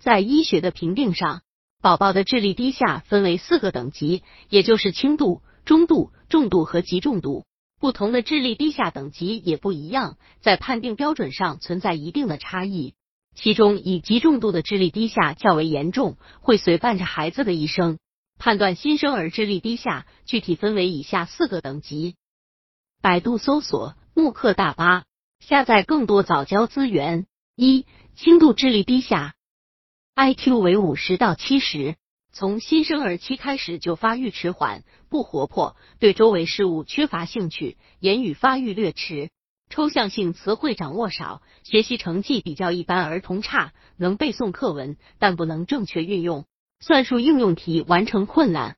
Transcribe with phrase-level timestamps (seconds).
[0.00, 1.42] 在医学的评定上，
[1.82, 7.44] 宝宝的智力低下分为四个等级，也就是轻度、中度、重度和极重度。
[7.80, 12.94] 不同的智力低下等级也不一样，在判定标准上存在一定的差异。
[13.36, 17.98] 其中，以极重度的智力低下较为严重，会随伴着孩子的一生。
[18.36, 22.16] 判断新生儿智力低下，具体分为以下四个等级。
[23.00, 25.04] 百度搜索“慕课大巴”，
[25.38, 27.26] 下载更多早教资源。
[27.54, 27.86] 一、
[28.16, 29.34] 轻度智力低下
[30.18, 31.94] ，IQ 为五十到七十。
[32.32, 39.30] 从新生儿期开始就发育迟缓，不活泼，对周围事物缺乏兴趣，言语发育略迟，
[39.70, 46.46] 抽象性词汇掌握少，学习成绩比较一般，儿童差，能背诵课文，但不能正确运用
[46.80, 48.76] 算术应用题，完成困难。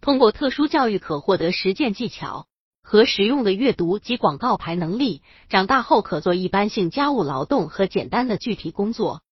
[0.00, 2.46] 通过特殊教育可获得实践技巧
[2.80, 9.22] 和实用的阅读及广告牌能力，长大后可做一般性家务劳动和简单的具体工作，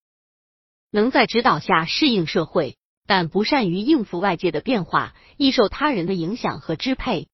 [0.91, 2.77] 能在指导下适应社会。
[3.09, 7.29] 但不善于应付外界的变化，易受他人的影响和支配。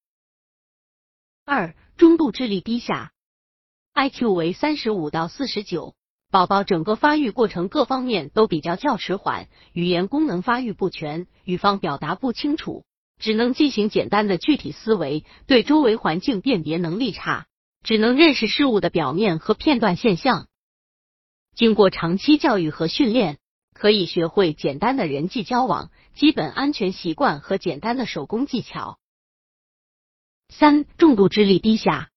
[1.47, 3.15] 二、中度智力低下
[3.95, 5.95] ，IQ 为三十五到四十九，
[6.31, 12.85] 宝宝整个发育过程各方面都比较较迟缓，语言功能发育不全，语方表达不清楚，
[13.19, 17.47] 只能进行简单的具体思维，对周围环境辨别能力差，
[17.83, 20.49] 只能认识事物的表面和片段现象。
[21.55, 23.39] 经过长期教育和训练。
[23.73, 28.99] 可以学会简单的人际交往、基本安全习惯和简单的手工技巧。
[30.49, 32.11] 三、重度智力低下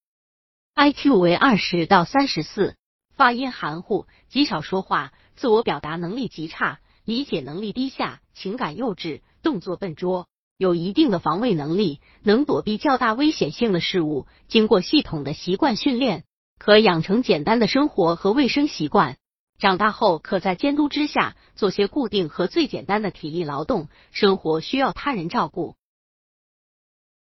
[0.75, 2.75] ，IQ 为二十到三十四，
[3.15, 14.27] 发音含糊，极少说话，自我表达能力极差，理解能力低下，情感幼稚，动作笨拙，有一定的防卫能力，能躲避较大危险性的事物。
[14.49, 16.25] 经过系统的习惯训练，
[16.59, 19.17] 可养成简单的生活和卫生习惯。
[19.57, 25.75] 长大后，可在监督之下做些固定和最简单的体力劳动，生活需要他人照顾。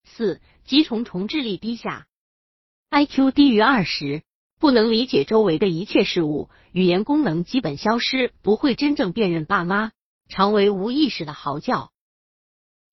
[0.04, 2.08] 四、极重重智力低下
[2.92, 4.24] ，IQ 低于二十，
[4.60, 9.92] 不能理解周围的一切事物，语言功能基本消失，不会真正辨认爸妈，
[10.28, 11.92] 常为无意识的嚎叫，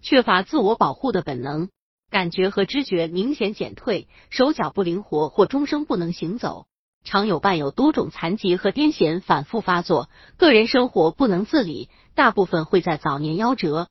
[0.03, 1.69] 缺乏自我保护的本能，
[2.11, 6.66] 感觉和知觉明显减退，手脚不灵活或终生不能行走。
[7.06, 13.89] 常有伴有多种残疾和癫痫反复发作，个人生活不能自理，大部分会在早年夭折。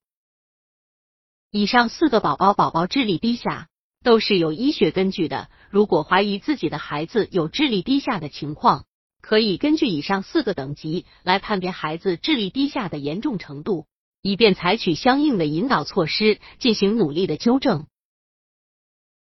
[1.50, 3.70] 以上四个宝宝宝宝智力低下
[4.04, 5.50] 都是有医学根据的。
[5.70, 8.84] 如果怀疑自己的孩子有智力低下的情况，
[9.22, 13.86] 可以根据以上四个等级来判别孩子智力低下的严重程度，
[14.22, 17.88] 以便采取相应的引导措施，进行努力的纠正。